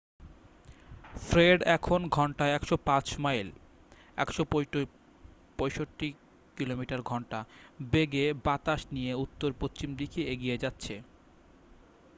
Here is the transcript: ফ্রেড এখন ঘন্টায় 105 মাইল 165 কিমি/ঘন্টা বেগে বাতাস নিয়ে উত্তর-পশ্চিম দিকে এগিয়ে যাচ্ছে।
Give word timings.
ফ্রেড 1.21 1.59
এখন 1.67 1.99
ঘন্টায় 2.09 2.53
105 2.55 3.07
মাইল 3.19 3.47
165 4.17 6.09
কিমি/ঘন্টা 6.57 7.39
বেগে 7.91 8.25
বাতাস 8.45 8.81
নিয়ে 8.91 9.13
উত্তর-পশ্চিম 9.15 9.89
দিকে 9.95 10.21
এগিয়ে 10.23 10.57
যাচ্ছে। 10.57 10.95